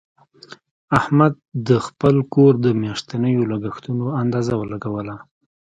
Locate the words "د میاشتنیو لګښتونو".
2.65-4.05